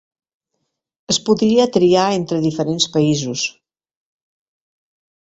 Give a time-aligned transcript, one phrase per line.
[1.13, 3.45] Es podia triar entre diferents països.